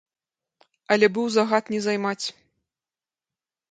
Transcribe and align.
Але 0.95 1.11
быў 1.19 1.25
загад 1.37 1.63
не 1.77 1.81
займаць. 1.89 2.25